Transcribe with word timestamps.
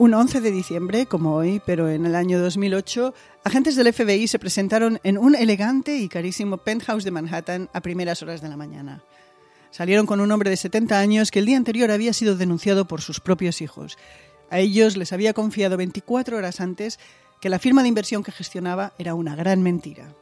Un 0.00 0.14
11 0.14 0.40
de 0.40 0.50
diciembre, 0.50 1.04
como 1.04 1.34
hoy, 1.34 1.60
pero 1.66 1.90
en 1.90 2.06
el 2.06 2.14
año 2.14 2.40
2008, 2.40 3.12
agentes 3.44 3.76
del 3.76 3.92
FBI 3.92 4.28
se 4.28 4.38
presentaron 4.38 4.98
en 5.02 5.18
un 5.18 5.34
elegante 5.34 5.98
y 5.98 6.08
carísimo 6.08 6.56
penthouse 6.56 7.04
de 7.04 7.10
Manhattan 7.10 7.68
a 7.74 7.82
primeras 7.82 8.22
horas 8.22 8.40
de 8.40 8.48
la 8.48 8.56
mañana. 8.56 9.04
Salieron 9.70 10.06
con 10.06 10.20
un 10.20 10.32
hombre 10.32 10.48
de 10.48 10.56
70 10.56 10.98
años 10.98 11.30
que 11.30 11.40
el 11.40 11.44
día 11.44 11.58
anterior 11.58 11.90
había 11.90 12.14
sido 12.14 12.34
denunciado 12.34 12.86
por 12.86 13.02
sus 13.02 13.20
propios 13.20 13.60
hijos. 13.60 13.98
A 14.48 14.58
ellos 14.58 14.96
les 14.96 15.12
había 15.12 15.34
confiado 15.34 15.76
24 15.76 16.38
horas 16.38 16.62
antes 16.62 16.98
que 17.42 17.50
la 17.50 17.58
firma 17.58 17.82
de 17.82 17.88
inversión 17.88 18.22
que 18.22 18.32
gestionaba 18.32 18.94
era 18.96 19.12
una 19.12 19.36
gran 19.36 19.62
mentira. 19.62 20.14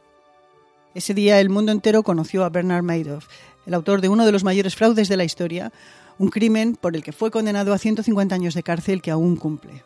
Ese 0.93 1.13
día 1.13 1.39
el 1.39 1.47
mundo 1.47 1.71
entero 1.71 2.03
conoció 2.03 2.43
a 2.43 2.49
Bernard 2.49 2.83
Madoff, 2.83 3.27
el 3.65 3.73
autor 3.73 4.01
de 4.01 4.09
uno 4.09 4.25
de 4.25 4.33
los 4.33 4.43
mayores 4.43 4.75
fraudes 4.75 5.07
de 5.07 5.15
la 5.15 5.23
historia, 5.23 5.71
un 6.19 6.29
crimen 6.29 6.75
por 6.75 6.97
el 6.97 7.03
que 7.03 7.13
fue 7.13 7.31
condenado 7.31 7.73
a 7.73 7.79
150 7.79 8.35
años 8.35 8.53
de 8.53 8.61
cárcel 8.61 9.01
que 9.01 9.09
aún 9.09 9.37
cumple. 9.37 9.83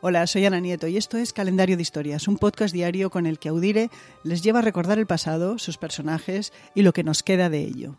Hola, 0.00 0.26
soy 0.26 0.46
Ana 0.46 0.60
Nieto 0.60 0.88
y 0.88 0.96
esto 0.96 1.18
es 1.18 1.34
Calendario 1.34 1.76
de 1.76 1.82
Historias, 1.82 2.26
un 2.26 2.38
podcast 2.38 2.72
diario 2.72 3.10
con 3.10 3.26
el 3.26 3.38
que 3.38 3.50
Audire 3.50 3.90
les 4.24 4.42
lleva 4.42 4.60
a 4.60 4.62
recordar 4.62 4.98
el 4.98 5.06
pasado, 5.06 5.58
sus 5.58 5.76
personajes 5.76 6.54
y 6.74 6.80
lo 6.82 6.94
que 6.94 7.04
nos 7.04 7.22
queda 7.22 7.50
de 7.50 7.60
ello. 7.60 7.98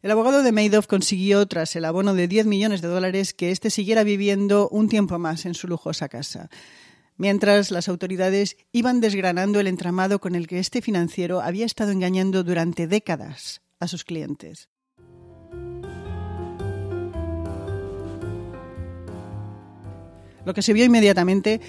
El 0.00 0.12
abogado 0.12 0.44
de 0.44 0.52
Madoff 0.52 0.86
consiguió, 0.86 1.44
tras 1.46 1.74
el 1.74 1.84
abono 1.84 2.14
de 2.14 2.28
10 2.28 2.46
millones 2.46 2.80
de 2.82 2.88
dólares, 2.88 3.34
que 3.34 3.50
éste 3.50 3.68
siguiera 3.68 4.04
viviendo 4.04 4.68
un 4.68 4.88
tiempo 4.88 5.18
más 5.18 5.44
en 5.44 5.54
su 5.54 5.66
lujosa 5.66 6.08
casa, 6.08 6.50
mientras 7.16 7.72
las 7.72 7.88
autoridades 7.88 8.56
iban 8.72 9.00
desgranando 9.00 9.58
el 9.58 9.66
entramado 9.66 10.20
con 10.20 10.36
el 10.36 10.46
que 10.46 10.60
este 10.60 10.80
financiero 10.80 11.42
había 11.42 11.66
estado 11.66 11.90
engañando 11.90 12.44
durante 12.44 12.86
décadas 12.86 13.60
a 13.80 13.88
sus 13.88 14.04
clientes. 14.04 14.69
Lo 20.44 20.54
que 20.54 20.62
se 20.62 20.72
vio 20.72 20.84
inmediatamente 20.84 21.60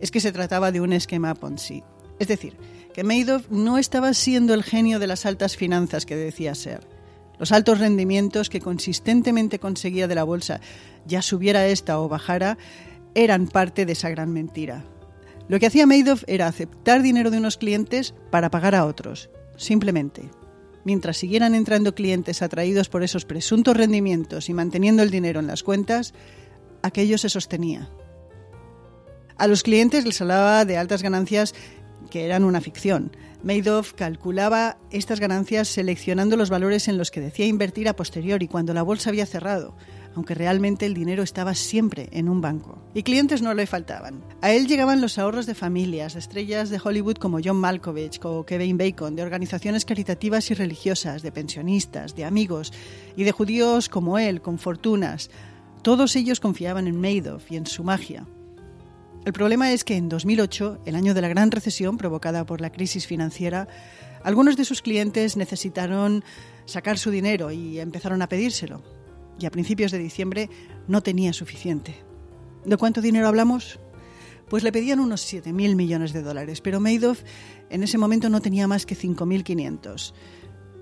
es 0.00 0.10
que 0.10 0.20
se 0.20 0.32
trataba 0.32 0.72
de 0.72 0.80
un 0.80 0.92
esquema 0.92 1.34
Ponzi. 1.34 1.82
Es 2.18 2.28
decir, 2.28 2.56
que 2.92 3.04
Madoff 3.04 3.48
no 3.50 3.78
estaba 3.78 4.12
siendo 4.14 4.54
el 4.54 4.64
genio 4.64 4.98
de 4.98 5.06
las 5.06 5.26
altas 5.26 5.56
finanzas 5.56 6.06
que 6.06 6.16
decía 6.16 6.54
ser. 6.54 6.86
Los 7.38 7.52
altos 7.52 7.78
rendimientos 7.78 8.50
que 8.50 8.60
consistentemente 8.60 9.60
conseguía 9.60 10.08
de 10.08 10.16
la 10.16 10.24
bolsa, 10.24 10.60
ya 11.06 11.22
subiera 11.22 11.66
esta 11.68 12.00
o 12.00 12.08
bajara, 12.08 12.58
eran 13.14 13.46
parte 13.46 13.86
de 13.86 13.92
esa 13.92 14.10
gran 14.10 14.32
mentira. 14.32 14.84
Lo 15.48 15.58
que 15.58 15.66
hacía 15.66 15.86
Madoff 15.86 16.24
era 16.26 16.46
aceptar 16.46 17.02
dinero 17.02 17.30
de 17.30 17.38
unos 17.38 17.56
clientes 17.56 18.14
para 18.30 18.50
pagar 18.50 18.74
a 18.74 18.84
otros, 18.84 19.30
simplemente. 19.56 20.30
Mientras 20.84 21.16
siguieran 21.16 21.54
entrando 21.54 21.94
clientes 21.94 22.42
atraídos 22.42 22.88
por 22.88 23.02
esos 23.02 23.24
presuntos 23.24 23.76
rendimientos 23.76 24.48
y 24.48 24.54
manteniendo 24.54 25.02
el 25.02 25.10
dinero 25.10 25.40
en 25.40 25.46
las 25.46 25.62
cuentas, 25.62 26.14
aquello 26.82 27.18
se 27.18 27.28
sostenía. 27.28 27.88
A 29.38 29.46
los 29.46 29.62
clientes 29.62 30.04
les 30.04 30.20
hablaba 30.20 30.64
de 30.64 30.76
altas 30.76 31.00
ganancias 31.00 31.54
que 32.10 32.24
eran 32.24 32.42
una 32.42 32.60
ficción. 32.60 33.12
Madoff 33.44 33.92
calculaba 33.92 34.78
estas 34.90 35.20
ganancias 35.20 35.68
seleccionando 35.68 36.36
los 36.36 36.50
valores 36.50 36.88
en 36.88 36.98
los 36.98 37.12
que 37.12 37.20
decía 37.20 37.46
invertir 37.46 37.88
a 37.88 37.94
posteriori 37.94 38.48
cuando 38.48 38.74
la 38.74 38.82
bolsa 38.82 39.10
había 39.10 39.26
cerrado, 39.26 39.76
aunque 40.16 40.34
realmente 40.34 40.86
el 40.86 40.94
dinero 40.94 41.22
estaba 41.22 41.54
siempre 41.54 42.08
en 42.10 42.28
un 42.28 42.40
banco. 42.40 42.82
Y 42.94 43.04
clientes 43.04 43.40
no 43.40 43.54
le 43.54 43.68
faltaban. 43.68 44.24
A 44.40 44.50
él 44.50 44.66
llegaban 44.66 45.00
los 45.00 45.18
ahorros 45.18 45.46
de 45.46 45.54
familias, 45.54 46.14
de 46.14 46.18
estrellas 46.18 46.68
de 46.68 46.80
Hollywood 46.82 47.18
como 47.18 47.38
John 47.42 47.58
Malkovich 47.58 48.18
o 48.24 48.44
Kevin 48.44 48.76
Bacon, 48.76 49.14
de 49.14 49.22
organizaciones 49.22 49.84
caritativas 49.84 50.50
y 50.50 50.54
religiosas, 50.54 51.22
de 51.22 51.30
pensionistas, 51.30 52.16
de 52.16 52.24
amigos 52.24 52.72
y 53.16 53.22
de 53.22 53.30
judíos 53.30 53.88
como 53.88 54.18
él, 54.18 54.42
con 54.42 54.58
fortunas. 54.58 55.30
Todos 55.82 56.16
ellos 56.16 56.40
confiaban 56.40 56.88
en 56.88 57.00
Madoff 57.00 57.52
y 57.52 57.56
en 57.56 57.66
su 57.66 57.84
magia. 57.84 58.26
El 59.24 59.32
problema 59.32 59.72
es 59.72 59.84
que 59.84 59.96
en 59.96 60.08
2008, 60.08 60.80
el 60.86 60.94
año 60.94 61.12
de 61.12 61.20
la 61.20 61.28
gran 61.28 61.50
recesión 61.50 61.98
provocada 61.98 62.46
por 62.46 62.60
la 62.60 62.70
crisis 62.70 63.06
financiera, 63.06 63.68
algunos 64.22 64.56
de 64.56 64.64
sus 64.64 64.80
clientes 64.80 65.36
necesitaron 65.36 66.24
sacar 66.64 66.98
su 66.98 67.10
dinero 67.10 67.50
y 67.50 67.78
empezaron 67.80 68.22
a 68.22 68.28
pedírselo. 68.28 68.82
Y 69.38 69.46
a 69.46 69.50
principios 69.50 69.92
de 69.92 69.98
diciembre 69.98 70.50
no 70.86 71.02
tenía 71.02 71.32
suficiente. 71.32 71.96
¿De 72.64 72.76
cuánto 72.76 73.00
dinero 73.00 73.28
hablamos? 73.28 73.78
Pues 74.48 74.62
le 74.62 74.72
pedían 74.72 74.98
unos 74.98 75.30
7.000 75.32 75.76
millones 75.76 76.12
de 76.12 76.22
dólares, 76.22 76.60
pero 76.60 76.80
Madoff 76.80 77.22
en 77.70 77.82
ese 77.82 77.98
momento 77.98 78.30
no 78.30 78.40
tenía 78.40 78.66
más 78.66 78.86
que 78.86 78.96
5.500. 78.96 80.14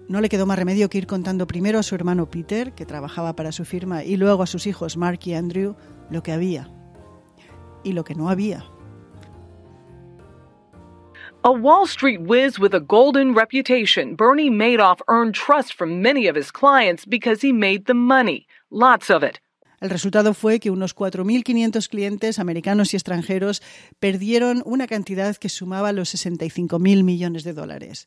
No 0.08 0.20
le 0.20 0.28
quedó 0.28 0.46
más 0.46 0.58
remedio 0.58 0.88
que 0.88 0.98
ir 0.98 1.08
contando 1.08 1.48
primero 1.48 1.80
a 1.80 1.82
su 1.82 1.96
hermano 1.96 2.30
Peter, 2.30 2.74
que 2.74 2.86
trabajaba 2.86 3.34
para 3.34 3.50
su 3.50 3.64
firma, 3.64 4.04
y 4.04 4.16
luego 4.16 4.44
a 4.44 4.46
sus 4.46 4.68
hijos 4.68 4.96
Mark 4.96 5.20
y 5.24 5.34
Andrew, 5.34 5.74
lo 6.10 6.22
que 6.22 6.30
había 6.30 6.70
y 7.86 7.92
lo 7.92 8.04
que 8.04 8.14
no 8.14 8.28
había. 8.28 8.64
A 11.42 11.50
Wall 11.50 11.86
Street 11.86 12.22
whiz 12.22 12.58
with 12.58 12.74
a 12.74 12.80
golden 12.80 13.32
reputation, 13.32 14.16
Bernie 14.16 14.50
Madoff 14.50 15.00
earned 15.06 15.34
trust 15.34 15.74
from 15.74 16.02
many 16.02 16.28
of 16.28 16.36
his 16.36 16.50
clients 16.50 17.06
because 17.06 17.40
he 17.40 17.52
made 17.52 17.84
the 17.86 17.94
money, 17.94 18.48
lots 18.68 19.10
of 19.10 19.22
it. 19.22 19.38
El 19.80 19.90
resultado 19.90 20.34
fue 20.34 20.58
que 20.58 20.70
unos 20.70 20.94
4.500 20.96 21.88
clientes 21.88 22.38
americanos 22.40 22.92
y 22.92 22.96
extranjeros 22.96 23.62
perdieron 24.00 24.62
una 24.64 24.88
cantidad 24.88 25.36
que 25.36 25.48
sumaba 25.48 25.92
los 25.92 26.12
65.000 26.14 27.04
millones 27.04 27.44
de 27.44 27.52
dólares. 27.52 28.06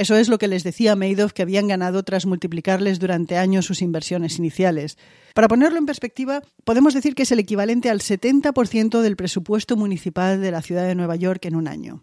Eso 0.00 0.16
es 0.16 0.30
lo 0.30 0.38
que 0.38 0.48
les 0.48 0.64
decía 0.64 0.96
Madoff 0.96 1.34
que 1.34 1.42
habían 1.42 1.68
ganado 1.68 2.02
tras 2.04 2.24
multiplicarles 2.24 2.98
durante 2.98 3.36
años 3.36 3.66
sus 3.66 3.82
inversiones 3.82 4.38
iniciales. 4.38 4.96
Para 5.34 5.46
ponerlo 5.46 5.76
en 5.76 5.84
perspectiva, 5.84 6.40
podemos 6.64 6.94
decir 6.94 7.14
que 7.14 7.24
es 7.24 7.32
el 7.32 7.38
equivalente 7.38 7.90
al 7.90 8.00
70% 8.00 9.02
del 9.02 9.16
presupuesto 9.16 9.76
municipal 9.76 10.40
de 10.40 10.52
la 10.52 10.62
ciudad 10.62 10.86
de 10.86 10.94
Nueva 10.94 11.16
York 11.16 11.44
en 11.44 11.54
un 11.54 11.68
año. 11.68 12.02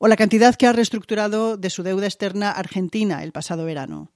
O 0.00 0.08
la 0.08 0.16
cantidad 0.16 0.56
que 0.56 0.66
ha 0.66 0.72
reestructurado 0.72 1.56
de 1.56 1.70
su 1.70 1.84
deuda 1.84 2.06
externa 2.06 2.50
Argentina 2.50 3.22
el 3.22 3.30
pasado 3.30 3.64
verano. 3.64 4.10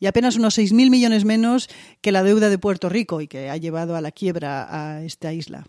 Y 0.00 0.06
apenas 0.06 0.36
unos 0.36 0.56
6.000 0.56 0.88
millones 0.88 1.26
menos 1.26 1.68
que 2.00 2.10
la 2.10 2.22
deuda 2.22 2.48
de 2.48 2.56
Puerto 2.56 2.88
Rico 2.88 3.20
y 3.20 3.28
que 3.28 3.50
ha 3.50 3.58
llevado 3.58 3.96
a 3.96 4.00
la 4.00 4.12
quiebra 4.12 4.66
a 4.70 5.02
esta 5.02 5.34
isla. 5.34 5.66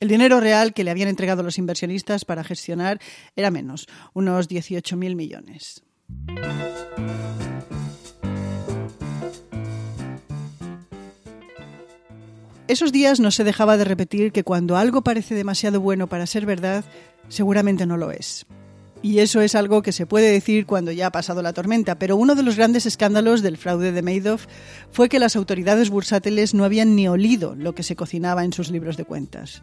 El 0.00 0.08
dinero 0.08 0.40
real 0.40 0.74
que 0.74 0.82
le 0.82 0.90
habían 0.90 1.08
entregado 1.08 1.44
los 1.44 1.58
inversionistas 1.58 2.24
para 2.24 2.42
gestionar 2.42 2.98
era 3.36 3.52
menos, 3.52 3.86
unos 4.12 4.48
18.000 4.48 5.14
millones. 5.14 5.84
Esos 12.70 12.92
días 12.92 13.18
no 13.18 13.32
se 13.32 13.42
dejaba 13.42 13.76
de 13.76 13.84
repetir 13.84 14.30
que 14.30 14.44
cuando 14.44 14.76
algo 14.76 15.02
parece 15.02 15.34
demasiado 15.34 15.80
bueno 15.80 16.06
para 16.06 16.26
ser 16.28 16.46
verdad, 16.46 16.84
seguramente 17.28 17.84
no 17.84 17.96
lo 17.96 18.12
es. 18.12 18.46
Y 19.02 19.18
eso 19.18 19.40
es 19.40 19.56
algo 19.56 19.82
que 19.82 19.90
se 19.90 20.06
puede 20.06 20.30
decir 20.30 20.66
cuando 20.66 20.92
ya 20.92 21.08
ha 21.08 21.10
pasado 21.10 21.42
la 21.42 21.52
tormenta, 21.52 21.98
pero 21.98 22.16
uno 22.16 22.36
de 22.36 22.44
los 22.44 22.56
grandes 22.56 22.86
escándalos 22.86 23.42
del 23.42 23.56
fraude 23.56 23.90
de 23.90 24.02
Madoff 24.02 24.46
fue 24.92 25.08
que 25.08 25.18
las 25.18 25.34
autoridades 25.36 25.90
bursátiles 25.90 26.54
no 26.54 26.64
habían 26.64 26.94
ni 26.94 27.08
olido 27.08 27.56
lo 27.56 27.74
que 27.74 27.82
se 27.82 27.96
cocinaba 27.96 28.44
en 28.44 28.52
sus 28.52 28.70
libros 28.70 28.96
de 28.96 29.04
cuentas. 29.04 29.62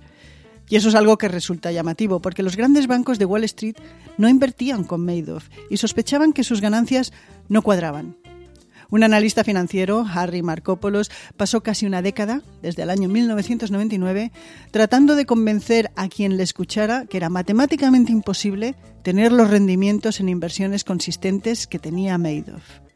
Y 0.70 0.76
eso 0.76 0.90
es 0.90 0.96
algo 0.96 1.18
que 1.18 1.28
resulta 1.28 1.72
llamativo, 1.72 2.20
porque 2.20 2.44
los 2.44 2.58
grandes 2.58 2.88
bancos 2.88 3.20
de 3.20 3.26
Wall 3.26 3.44
Street 3.46 3.76
no 4.18 4.28
invertían 4.28 4.84
con 4.84 5.06
Madoff 5.06 5.50
y 5.70 5.78
sospechaban 5.78 6.34
que 6.34 6.44
sus 6.44 6.62
ganancias 6.62 7.14
no 7.48 7.62
cuadraban. 7.62 8.18
Un 8.90 9.04
analista 9.04 9.44
financiero, 9.44 10.06
Harry 10.10 10.42
Markopoulos, 10.42 11.12
pasó 11.36 11.62
casi 11.62 11.86
una 11.86 12.02
década, 12.02 12.42
desde 12.62 12.84
el 12.84 12.90
año 12.90 13.10
1999, 13.10 14.32
tratando 14.72 15.16
de 15.16 15.26
convencer 15.26 15.92
a 15.96 16.08
quien 16.08 16.38
le 16.38 16.44
escuchara 16.44 17.06
que 17.06 17.18
era 17.18 17.30
matemáticamente 17.30 18.14
imposible 18.14 18.76
tener 19.04 19.34
los 19.34 19.50
rendimientos 19.50 20.22
en 20.22 20.30
inversiones 20.30 20.86
consistentes 20.86 21.68
que 21.68 21.80
tenía 21.80 22.18
Madoff. 22.18 22.87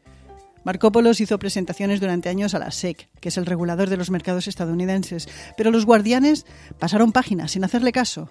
Markopoulos 0.64 1.20
hizo 1.20 1.38
presentaciones 1.38 2.00
durante 2.00 2.28
años 2.28 2.54
a 2.54 2.58
la 2.58 2.70
SEC, 2.70 3.08
que 3.20 3.28
es 3.28 3.36
el 3.36 3.46
regulador 3.46 3.90
de 3.90 3.96
los 3.96 4.10
mercados 4.10 4.46
estadounidenses, 4.46 5.28
pero 5.56 5.70
los 5.70 5.86
guardianes 5.86 6.46
pasaron 6.78 7.12
páginas 7.12 7.52
sin 7.52 7.64
hacerle 7.64 7.92
caso. 7.92 8.28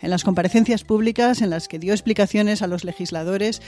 En 0.00 0.10
las 0.10 0.22
comparecencias 0.22 0.84
públicas 0.84 1.42
en 1.42 1.50
las 1.50 1.66
que 1.66 1.80
dio 1.80 1.92
explicaciones 1.92 2.62
a 2.62 2.68
los 2.68 2.84
legisladores, 2.84 3.60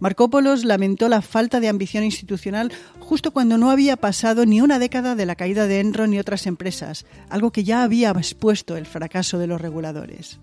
Markopoulos 0.00 0.64
lamentó 0.64 1.08
la 1.08 1.22
falta 1.22 1.60
de 1.60 1.68
ambición 1.68 2.02
institucional 2.02 2.72
justo 2.98 3.30
cuando 3.30 3.56
no 3.56 3.70
había 3.70 3.96
pasado 3.96 4.46
ni 4.46 4.60
una 4.60 4.80
década 4.80 5.14
de 5.14 5.26
la 5.26 5.36
caída 5.36 5.68
de 5.68 5.78
Enron 5.78 6.12
y 6.12 6.18
otras 6.18 6.46
empresas, 6.46 7.06
algo 7.30 7.52
que 7.52 7.62
ya 7.62 7.84
había 7.84 8.10
expuesto 8.10 8.76
el 8.76 8.86
fracaso 8.86 9.38
de 9.38 9.46
los 9.46 9.60
reguladores. 9.60 10.40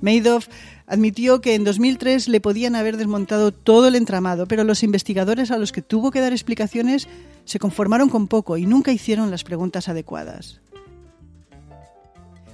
Madoff 0.00 0.48
admitió 0.86 1.40
que 1.40 1.54
en 1.54 1.64
2003 1.64 2.28
le 2.28 2.40
podían 2.40 2.76
haber 2.76 2.96
desmontado 2.96 3.52
todo 3.52 3.88
el 3.88 3.96
entramado, 3.96 4.46
pero 4.46 4.64
los 4.64 4.82
investigadores 4.82 5.50
a 5.50 5.58
los 5.58 5.72
que 5.72 5.82
tuvo 5.82 6.10
que 6.10 6.20
dar 6.20 6.32
explicaciones 6.32 7.08
se 7.44 7.58
conformaron 7.58 8.08
con 8.08 8.28
poco 8.28 8.56
y 8.56 8.66
nunca 8.66 8.92
hicieron 8.92 9.30
las 9.30 9.44
preguntas 9.44 9.88
adecuadas. 9.88 10.60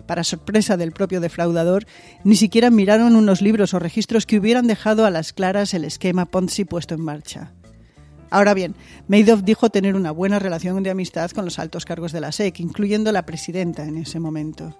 Para 0.07 0.25
sorpresa 0.25 0.77
del 0.77 0.91
propio 0.91 1.21
defraudador, 1.21 1.87
ni 2.25 2.35
siquiera 2.35 2.71
miraron 2.71 3.15
unos 3.15 3.43
libros 3.43 3.75
o 3.75 3.79
registros 3.79 4.27
que 4.27 4.39
hubieran 4.39 4.67
dejado 4.67 5.05
a 5.05 5.11
las 5.11 5.33
claras 5.33 5.73
el 5.73 5.85
esquema 5.85 6.27
Ponzi 6.27 6.65
puesto 6.65 6.95
en 6.95 7.01
marcha. 7.01 7.53
Ahora 8.29 8.55
bien, 8.55 8.75
Madoff 9.09 9.43
dijo 9.43 9.71
tener 9.71 9.95
una 9.95 10.11
buena 10.13 10.39
relación 10.39 10.83
de 10.83 10.91
amistad 10.91 11.31
con 11.31 11.45
los 11.45 11.59
altos 11.59 11.85
cargos 11.85 12.13
de 12.13 12.21
la 12.21 12.33
SEC, 12.33 12.61
incluyendo 12.61 13.13
la 13.13 13.27
presidenta 13.27 13.85
en 13.85 13.99
ese 13.99 14.21
momento. 14.21 14.77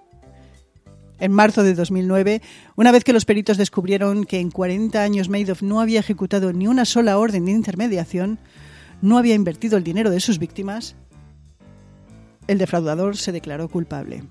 En 1.21 1.31
marzo 1.31 1.61
de 1.61 1.75
2009, 1.75 2.41
una 2.75 2.91
vez 2.91 3.03
que 3.03 3.13
los 3.13 3.25
peritos 3.25 3.57
descubrieron 3.57 4.23
que 4.23 4.39
en 4.39 4.49
40 4.49 5.03
años 5.03 5.29
Madoff 5.29 5.61
no 5.61 5.79
había 5.79 5.99
ejecutado 5.99 6.51
ni 6.51 6.65
una 6.65 6.83
sola 6.83 7.19
orden 7.19 7.45
de 7.45 7.51
intermediación, 7.51 8.39
no 9.03 9.19
había 9.19 9.35
invertido 9.35 9.77
el 9.77 9.83
dinero 9.83 10.09
de 10.09 10.19
sus 10.19 10.39
víctimas, 10.39 10.95
el 12.47 12.57
defraudador 12.57 13.17
se 13.17 13.31
declaró 13.31 13.69
culpable. 13.69 14.23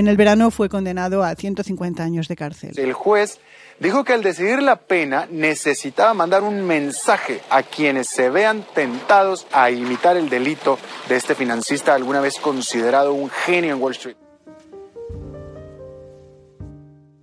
En 0.00 0.08
el 0.08 0.16
verano 0.16 0.50
fue 0.50 0.70
condenado 0.70 1.22
a 1.22 1.34
150 1.34 2.02
años 2.02 2.26
de 2.26 2.34
cárcel. 2.34 2.72
El 2.78 2.94
juez 2.94 3.38
dijo 3.80 4.02
que 4.02 4.14
al 4.14 4.22
decidir 4.22 4.62
la 4.62 4.76
pena 4.76 5.28
necesitaba 5.30 6.14
mandar 6.14 6.42
un 6.42 6.66
mensaje 6.66 7.42
a 7.50 7.62
quienes 7.62 8.08
se 8.08 8.30
vean 8.30 8.64
tentados 8.74 9.46
a 9.52 9.70
imitar 9.70 10.16
el 10.16 10.30
delito 10.30 10.78
de 11.06 11.16
este 11.16 11.34
financista 11.34 11.94
alguna 11.94 12.22
vez 12.22 12.38
considerado 12.38 13.12
un 13.12 13.28
genio 13.28 13.74
en 13.74 13.82
Wall 13.82 13.92
Street. 13.92 14.16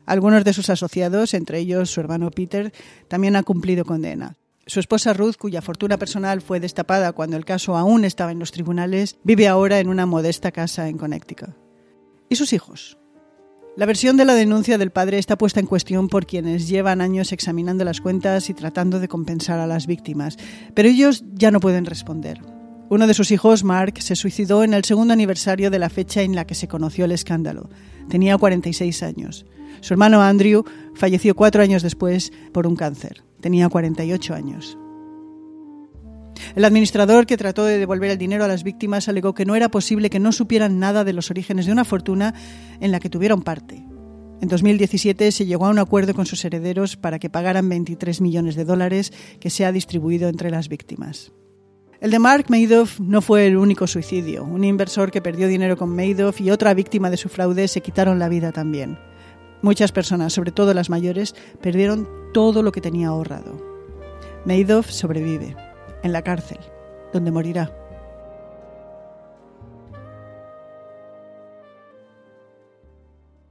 Algunos 0.05 0.43
de 0.43 0.53
sus 0.53 0.69
asociados, 0.69 1.33
entre 1.33 1.57
ellos 1.57 1.89
su 1.89 1.99
hermano 1.99 2.29
Peter, 2.29 2.71
también 3.07 3.35
han 3.35 3.43
cumplido 3.43 3.85
condena. 3.85 4.37
Su 4.67 4.79
esposa 4.79 5.13
Ruth, 5.13 5.37
cuya 5.39 5.63
fortuna 5.63 5.97
personal 5.97 6.41
fue 6.41 6.59
destapada 6.59 7.11
cuando 7.13 7.37
el 7.37 7.45
caso 7.45 7.75
aún 7.75 8.05
estaba 8.05 8.31
en 8.31 8.37
los 8.37 8.51
tribunales, 8.51 9.17
vive 9.23 9.47
ahora 9.47 9.79
en 9.79 9.89
una 9.89 10.05
modesta 10.05 10.51
casa 10.51 10.87
en 10.87 10.99
Connecticut. 10.99 11.66
¿Y 12.29 12.35
sus 12.35 12.51
hijos? 12.53 12.97
La 13.77 13.85
versión 13.85 14.17
de 14.17 14.25
la 14.25 14.33
denuncia 14.33 14.77
del 14.77 14.91
padre 14.91 15.17
está 15.17 15.37
puesta 15.37 15.59
en 15.59 15.67
cuestión 15.67 16.09
por 16.09 16.25
quienes 16.25 16.67
llevan 16.67 16.99
años 16.99 17.31
examinando 17.31 17.85
las 17.85 18.01
cuentas 18.01 18.49
y 18.49 18.53
tratando 18.53 18.99
de 18.99 19.07
compensar 19.07 19.59
a 19.59 19.67
las 19.67 19.87
víctimas, 19.87 20.35
pero 20.73 20.89
ellos 20.89 21.23
ya 21.33 21.51
no 21.51 21.59
pueden 21.59 21.85
responder. 21.85 22.41
Uno 22.89 23.05
de 23.05 23.13
sus 23.13 23.31
hijos, 23.31 23.63
Mark, 23.63 24.01
se 24.01 24.15
suicidó 24.15 24.63
en 24.63 24.73
el 24.73 24.83
segundo 24.83 25.13
aniversario 25.13 25.69
de 25.69 25.79
la 25.79 25.89
fecha 25.89 26.21
en 26.21 26.35
la 26.35 26.45
que 26.45 26.55
se 26.55 26.67
conoció 26.67 27.05
el 27.05 27.11
escándalo. 27.11 27.69
Tenía 28.09 28.37
46 28.37 29.03
años. 29.03 29.45
Su 29.81 29.93
hermano 29.93 30.21
Andrew 30.21 30.63
falleció 30.95 31.35
cuatro 31.35 31.61
años 31.61 31.83
después 31.83 32.31
por 32.51 32.65
un 32.65 32.75
cáncer. 32.75 33.23
Tenía 33.41 33.69
48 33.69 34.33
años. 34.33 34.77
El 36.55 36.65
administrador 36.65 37.25
que 37.25 37.37
trató 37.37 37.65
de 37.65 37.79
devolver 37.79 38.11
el 38.11 38.17
dinero 38.17 38.43
a 38.43 38.47
las 38.47 38.63
víctimas 38.63 39.07
alegó 39.07 39.33
que 39.33 39.45
no 39.45 39.55
era 39.55 39.69
posible 39.69 40.09
que 40.09 40.19
no 40.19 40.31
supieran 40.31 40.79
nada 40.79 41.03
de 41.03 41.13
los 41.13 41.29
orígenes 41.29 41.65
de 41.65 41.71
una 41.71 41.85
fortuna 41.85 42.33
en 42.79 42.91
la 42.91 42.99
que 42.99 43.09
tuvieron 43.09 43.41
parte. 43.41 43.83
En 44.39 44.49
2017 44.49 45.31
se 45.31 45.45
llegó 45.45 45.65
a 45.65 45.69
un 45.69 45.79
acuerdo 45.79 46.13
con 46.13 46.27
sus 46.27 46.45
herederos 46.45 46.95
para 46.95 47.17
que 47.17 47.29
pagaran 47.29 47.69
23 47.69 48.21
millones 48.21 48.55
de 48.55 48.65
dólares 48.65 49.11
que 49.39 49.49
se 49.49 49.65
ha 49.65 49.71
distribuido 49.71 50.29
entre 50.29 50.51
las 50.51 50.69
víctimas. 50.69 51.31
El 51.99 52.11
de 52.11 52.19
Mark 52.19 52.45
Madoff 52.49 52.99
no 52.99 53.23
fue 53.23 53.47
el 53.47 53.57
único 53.57 53.87
suicidio. 53.87 54.43
Un 54.43 54.63
inversor 54.63 55.09
que 55.09 55.23
perdió 55.23 55.47
dinero 55.47 55.75
con 55.75 55.95
Madoff 55.95 56.39
y 56.41 56.51
otra 56.51 56.75
víctima 56.75 57.09
de 57.09 57.17
su 57.17 57.29
fraude 57.29 57.67
se 57.67 57.81
quitaron 57.81 58.19
la 58.19 58.29
vida 58.29 58.51
también. 58.51 58.99
Muchas 59.63 59.91
personas, 59.91 60.33
sobre 60.33 60.51
todo 60.51 60.75
las 60.75 60.91
mayores, 60.91 61.33
perdieron 61.59 62.07
todo 62.31 62.61
lo 62.61 62.71
que 62.71 62.81
tenía 62.81 63.07
ahorrado. 63.07 63.59
Madoff 64.45 64.91
sobrevive 64.91 65.66
en 66.07 66.13
la 66.13 66.23
cárcel, 66.23 66.57
donde 67.13 67.31
morirá. 67.31 67.71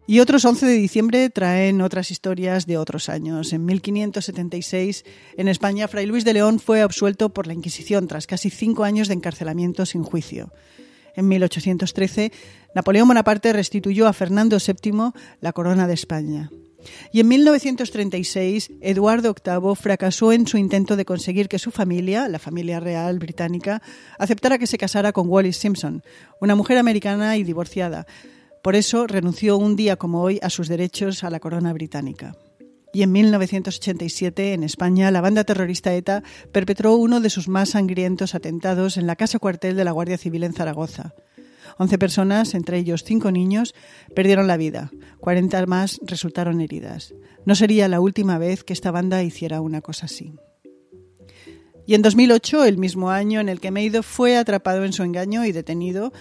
Y 0.09 0.21
otros 0.21 0.45
11 0.45 0.67
de 0.67 0.75
diciembre 0.75 1.31
traen 1.31 1.81
otras 1.81 2.13
historias 2.13 2.67
de 2.67 2.79
otros 2.79 3.09
años. 3.09 3.53
En 3.53 3.65
1576, 3.65 5.05
en 5.37 5.49
España, 5.49 5.89
Fray 5.89 6.07
Luis 6.07 6.25
de 6.25 6.33
León 6.33 6.61
fue 6.61 6.81
absuelto 6.81 7.31
por 7.31 7.49
la 7.49 7.55
Inquisición 7.55 8.07
tras 8.07 8.29
casi 8.29 8.49
cinco 8.51 8.85
años 8.85 9.09
de 9.09 9.15
encarcelamiento 9.15 9.85
sin 9.85 10.05
juicio. 10.05 10.53
En 11.17 11.27
1813, 11.27 12.31
Napoleón 12.75 13.09
Bonaparte 13.09 13.53
restituyó 13.53 14.07
a 14.07 14.13
Fernando 14.13 14.59
VII 14.65 15.11
la 15.41 15.53
corona 15.53 15.89
de 15.89 15.95
España. 15.95 16.51
Y 17.13 17.21
en 17.21 17.29
1936, 17.29 18.71
Eduardo 18.81 19.35
VIII 19.35 19.75
fracasó 19.75 20.33
en 20.33 20.47
su 20.47 20.59
intento 20.59 20.97
de 20.97 21.05
conseguir 21.05 21.49
que 21.49 21.59
su 21.59 21.71
familia, 21.71 22.29
la 22.29 22.39
familia 22.39 22.81
real 22.81 23.19
británica, 23.19 23.83
aceptara 24.19 24.59
que 24.59 24.67
se 24.67 24.79
casara 24.79 25.13
con 25.13 25.29
Wallis 25.29 25.57
Simpson, 25.57 26.03
una 26.41 26.55
mujer 26.55 26.79
americana 26.79 27.37
y 27.37 27.45
divorciada. 27.45 28.07
Por 28.63 28.77
eso 28.77 29.07
renunció 29.07 29.57
un 29.57 29.77
día 29.77 29.97
como 29.97 30.23
hoy 30.23 30.39
a 30.43 30.51
sus 30.51 30.69
derechos 30.69 31.25
a 31.25 31.31
la 31.31 31.41
corona 31.41 31.73
británica. 31.73 32.35
Y 32.93 33.03
en 33.03 33.13
1987, 33.13 34.55
en 34.55 34.63
España, 34.63 35.11
la 35.11 35.21
banda 35.21 35.45
terrorista 35.45 35.95
ETA 35.95 36.23
perpetró 36.51 36.97
uno 36.97 37.21
de 37.21 37.31
sus 37.31 37.47
más 37.47 37.71
sangrientos 37.71 38.35
atentados 38.35 38.97
en 38.97 39.07
la 39.07 39.17
casa 39.17 39.39
cuartel 39.39 39.77
de 39.77 39.85
la 39.85 39.91
Guardia 39.93 40.17
Civil 40.17 40.45
en 40.45 40.55
Zaragoza. 40.55 41.13
11 41.79 41.99
personas, 41.99 42.55
entre 42.55 42.79
ellos 42.79 43.05
5 43.05 43.31
niños, 43.31 43.75
perdieron 44.15 44.47
la 44.47 44.57
vida. 44.57 44.91
40 45.21 45.67
más 45.67 46.01
resultaron 46.03 46.61
heridas. 46.61 47.15
No 47.45 47.55
sería 47.55 47.89
la 47.89 48.01
última 48.01 48.39
vez 48.39 48.65
que 48.65 48.73
esta 48.73 48.91
banda 48.91 49.23
hiciera 49.23 49.61
una 49.61 49.81
cosa 49.81 50.07
así. 50.07 50.35
Y 51.87 51.95
en 51.95 52.03
2008, 52.03 52.65
el 52.65 52.79
mismo 52.79 53.11
año 53.11 53.41
en 53.41 53.49
el 53.49 53.61
que 53.61 53.71
Madoff 53.71 54.07
fue 54.07 54.37
atrapado 54.37 54.85
en 54.85 54.93
su 54.93 55.05
engaño 55.05 55.45
y 55.45 55.53
detenido, 55.53 56.13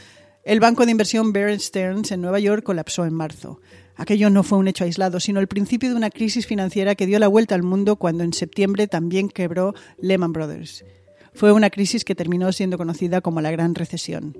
el 0.44 0.60
banco 0.60 0.86
de 0.86 0.92
inversión 0.92 1.34
Bear 1.34 1.60
Stearns 1.60 2.12
en 2.12 2.22
Nueva 2.22 2.40
York 2.40 2.62
colapsó 2.62 3.06
en 3.06 3.16
marzo. 3.16 3.60
Aquello 3.96 4.30
no 4.30 4.44
fue 4.44 4.60
un 4.60 4.68
hecho 4.68 4.84
aislado, 4.84 5.20
sino 5.20 5.40
el 5.40 5.48
principio 5.48 5.90
de 5.90 5.96
una 5.96 6.12
crisis 6.12 6.46
financiera 6.46 6.94
que 6.94 7.08
dio 7.08 7.18
la 7.18 7.28
vuelta 7.28 7.56
al 7.56 7.64
mundo 7.64 7.96
cuando 7.96 8.24
en 8.24 8.34
septiembre 8.34 8.88
también 8.88 9.30
quebró 9.30 9.74
Lehman 9.98 10.34
Brothers. 10.34 10.86
Fue 11.34 11.52
una 11.52 11.72
crisis 11.72 12.06
que 12.06 12.14
terminó 12.14 12.52
siendo 12.52 12.78
conocida 12.78 13.22
como 13.22 13.42
la 13.42 13.52
Gran 13.52 13.74
Recesión. 13.74 14.38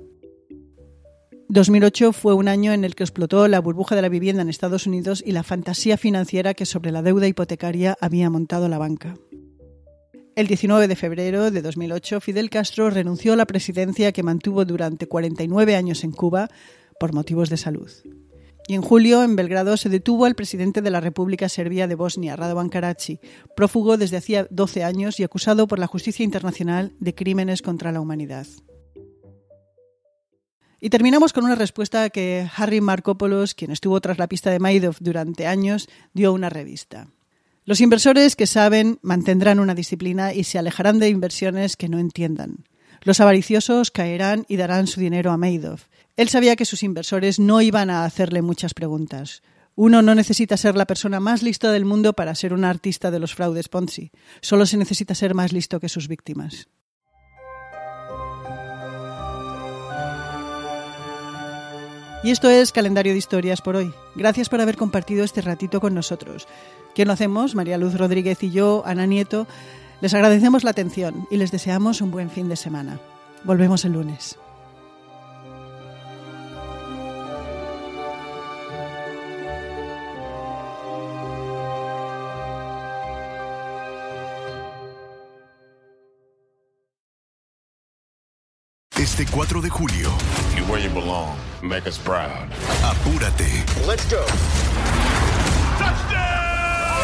2008 1.48 2.12
fue 2.12 2.34
un 2.34 2.48
año 2.48 2.72
en 2.72 2.84
el 2.84 2.96
que 2.96 3.04
explotó 3.04 3.46
la 3.46 3.60
burbuja 3.60 3.94
de 3.94 4.02
la 4.02 4.08
vivienda 4.08 4.42
en 4.42 4.48
Estados 4.48 4.86
Unidos 4.86 5.22
y 5.24 5.30
la 5.30 5.44
fantasía 5.44 5.96
financiera 5.96 6.54
que 6.54 6.66
sobre 6.66 6.90
la 6.90 7.02
deuda 7.02 7.28
hipotecaria 7.28 7.96
había 8.00 8.28
montado 8.30 8.68
la 8.68 8.78
banca. 8.78 9.14
El 10.34 10.48
19 10.48 10.88
de 10.88 10.96
febrero 10.96 11.50
de 11.52 11.62
2008, 11.62 12.20
Fidel 12.20 12.50
Castro 12.50 12.90
renunció 12.90 13.32
a 13.32 13.36
la 13.36 13.46
presidencia 13.46 14.10
que 14.10 14.24
mantuvo 14.24 14.64
durante 14.64 15.06
49 15.06 15.76
años 15.76 16.02
en 16.02 16.10
Cuba 16.10 16.50
por 16.98 17.14
motivos 17.14 17.48
de 17.48 17.56
salud. 17.56 17.90
Y 18.68 18.74
en 18.74 18.82
julio, 18.82 19.22
en 19.22 19.36
Belgrado, 19.36 19.76
se 19.76 19.88
detuvo 19.88 20.24
al 20.24 20.34
presidente 20.34 20.82
de 20.82 20.90
la 20.90 21.00
República 21.00 21.48
Serbia 21.48 21.86
de 21.86 21.94
Bosnia, 21.94 22.34
Radovan 22.34 22.68
Karadzic, 22.68 23.20
prófugo 23.54 23.96
desde 23.96 24.16
hacía 24.16 24.48
12 24.50 24.82
años 24.82 25.20
y 25.20 25.22
acusado 25.22 25.68
por 25.68 25.78
la 25.78 25.86
justicia 25.86 26.24
internacional 26.24 26.92
de 26.98 27.14
crímenes 27.14 27.62
contra 27.62 27.92
la 27.92 28.00
humanidad. 28.00 28.46
Y 30.86 30.88
terminamos 30.88 31.32
con 31.32 31.44
una 31.44 31.56
respuesta 31.56 32.10
que 32.10 32.48
Harry 32.54 32.80
Markopoulos, 32.80 33.54
quien 33.54 33.72
estuvo 33.72 34.00
tras 34.00 34.18
la 34.18 34.28
pista 34.28 34.52
de 34.52 34.60
Madoff 34.60 34.98
durante 35.00 35.48
años, 35.48 35.88
dio 36.14 36.28
a 36.28 36.30
una 36.30 36.48
revista. 36.48 37.08
Los 37.64 37.80
inversores 37.80 38.36
que 38.36 38.46
saben 38.46 39.00
mantendrán 39.02 39.58
una 39.58 39.74
disciplina 39.74 40.32
y 40.32 40.44
se 40.44 40.60
alejarán 40.60 41.00
de 41.00 41.08
inversiones 41.08 41.76
que 41.76 41.88
no 41.88 41.98
entiendan. 41.98 42.68
Los 43.02 43.18
avariciosos 43.18 43.90
caerán 43.90 44.46
y 44.48 44.58
darán 44.58 44.86
su 44.86 45.00
dinero 45.00 45.32
a 45.32 45.36
Madoff. 45.36 45.88
Él 46.16 46.28
sabía 46.28 46.54
que 46.54 46.64
sus 46.64 46.84
inversores 46.84 47.40
no 47.40 47.60
iban 47.60 47.90
a 47.90 48.04
hacerle 48.04 48.40
muchas 48.40 48.72
preguntas. 48.72 49.42
Uno 49.74 50.02
no 50.02 50.14
necesita 50.14 50.56
ser 50.56 50.76
la 50.76 50.86
persona 50.86 51.18
más 51.18 51.42
lista 51.42 51.72
del 51.72 51.84
mundo 51.84 52.12
para 52.12 52.36
ser 52.36 52.52
un 52.52 52.64
artista 52.64 53.10
de 53.10 53.18
los 53.18 53.34
fraudes 53.34 53.68
Ponzi. 53.68 54.12
Solo 54.40 54.66
se 54.66 54.76
necesita 54.76 55.16
ser 55.16 55.34
más 55.34 55.52
listo 55.52 55.80
que 55.80 55.88
sus 55.88 56.06
víctimas. 56.06 56.68
Y 62.22 62.30
esto 62.30 62.48
es 62.50 62.72
Calendario 62.72 63.12
de 63.12 63.18
Historias 63.18 63.60
por 63.60 63.76
hoy. 63.76 63.92
Gracias 64.14 64.48
por 64.48 64.60
haber 64.60 64.76
compartido 64.76 65.24
este 65.24 65.42
ratito 65.42 65.80
con 65.80 65.94
nosotros. 65.94 66.48
¿Quién 66.94 67.08
lo 67.08 67.14
hacemos? 67.14 67.54
María 67.54 67.78
Luz 67.78 67.94
Rodríguez 67.96 68.42
y 68.42 68.50
yo, 68.50 68.82
Ana 68.86 69.06
Nieto. 69.06 69.46
Les 70.00 70.14
agradecemos 70.14 70.64
la 70.64 70.70
atención 70.70 71.26
y 71.30 71.36
les 71.36 71.52
deseamos 71.52 72.00
un 72.00 72.10
buen 72.10 72.30
fin 72.30 72.48
de 72.48 72.56
semana. 72.56 72.98
Volvemos 73.44 73.84
el 73.84 73.92
lunes. 73.92 74.38
4 89.36 89.60
de 89.60 89.68
julio. 89.68 90.08
You 90.56 90.64
where 90.64 90.82
you 90.82 90.88
belong. 90.88 91.36
Make 91.60 91.86
us 91.86 91.98
proud. 91.98 92.48
Apúrate. 92.82 93.44
Let's 93.86 94.10
go. 94.10 94.24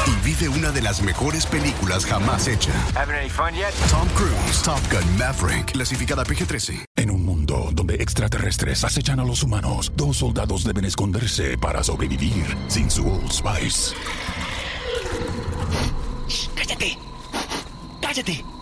Y 0.06 0.24
vive 0.24 0.48
una 0.48 0.70
de 0.70 0.80
las 0.80 1.02
mejores 1.02 1.44
películas 1.44 2.06
jamás 2.06 2.48
hecha. 2.48 2.72
Having 2.94 3.16
any 3.16 3.28
fun 3.28 3.54
yet? 3.54 3.74
Tom 3.90 4.08
Cruise, 4.14 4.62
Top 4.62 4.80
Gun 4.90 5.18
Maverick, 5.18 5.72
clasificada 5.72 6.24
PG-13. 6.24 6.86
En 6.96 7.10
un 7.10 7.22
mundo 7.22 7.68
donde 7.74 7.96
extraterrestres 7.96 8.82
acechan 8.82 9.20
a 9.20 9.24
los 9.24 9.42
humanos, 9.42 9.92
dos 9.94 10.16
soldados 10.16 10.64
deben 10.64 10.86
esconderse 10.86 11.58
para 11.58 11.84
sobrevivir 11.84 12.56
sin 12.68 12.90
su 12.90 13.06
Old 13.06 13.30
Spice. 13.30 13.94
¡Cállate! 16.56 16.96
¡Cállate! 18.00 18.61